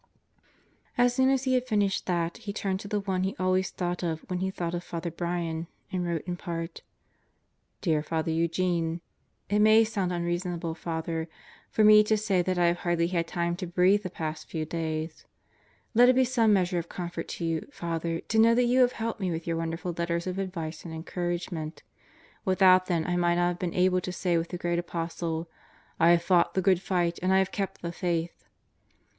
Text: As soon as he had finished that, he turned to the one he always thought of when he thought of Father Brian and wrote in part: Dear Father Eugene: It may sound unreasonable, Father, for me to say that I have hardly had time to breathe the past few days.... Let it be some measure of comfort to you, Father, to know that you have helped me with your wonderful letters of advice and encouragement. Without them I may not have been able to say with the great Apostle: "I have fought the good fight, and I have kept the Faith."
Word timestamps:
As 0.97 1.13
soon 1.13 1.29
as 1.29 1.43
he 1.43 1.53
had 1.53 1.67
finished 1.67 2.07
that, 2.07 2.37
he 2.37 2.51
turned 2.53 2.79
to 2.79 2.87
the 2.87 3.01
one 3.01 3.21
he 3.21 3.35
always 3.37 3.69
thought 3.69 4.01
of 4.01 4.21
when 4.21 4.39
he 4.39 4.49
thought 4.49 4.73
of 4.73 4.83
Father 4.83 5.11
Brian 5.11 5.67
and 5.91 6.03
wrote 6.03 6.23
in 6.27 6.37
part: 6.37 6.81
Dear 7.81 8.01
Father 8.01 8.31
Eugene: 8.31 9.01
It 9.47 9.59
may 9.59 9.83
sound 9.83 10.11
unreasonable, 10.11 10.73
Father, 10.73 11.27
for 11.69 11.83
me 11.83 12.01
to 12.05 12.17
say 12.17 12.41
that 12.41 12.57
I 12.57 12.65
have 12.65 12.77
hardly 12.79 13.09
had 13.09 13.27
time 13.27 13.55
to 13.57 13.67
breathe 13.67 14.01
the 14.01 14.09
past 14.09 14.49
few 14.49 14.65
days.... 14.65 15.27
Let 15.93 16.09
it 16.09 16.15
be 16.15 16.25
some 16.25 16.51
measure 16.51 16.79
of 16.79 16.89
comfort 16.89 17.27
to 17.35 17.45
you, 17.45 17.69
Father, 17.71 18.21
to 18.21 18.39
know 18.39 18.55
that 18.55 18.63
you 18.65 18.81
have 18.81 18.93
helped 18.93 19.19
me 19.19 19.29
with 19.29 19.45
your 19.45 19.57
wonderful 19.57 19.93
letters 19.95 20.25
of 20.25 20.39
advice 20.39 20.83
and 20.83 20.95
encouragement. 20.95 21.83
Without 22.43 22.87
them 22.87 23.03
I 23.05 23.15
may 23.17 23.35
not 23.35 23.49
have 23.49 23.59
been 23.59 23.75
able 23.75 24.01
to 24.01 24.11
say 24.11 24.35
with 24.35 24.47
the 24.49 24.57
great 24.57 24.79
Apostle: 24.79 25.47
"I 25.99 26.09
have 26.09 26.23
fought 26.23 26.55
the 26.55 26.61
good 26.63 26.81
fight, 26.81 27.19
and 27.21 27.31
I 27.31 27.37
have 27.37 27.51
kept 27.51 27.83
the 27.83 27.91
Faith." 27.91 28.45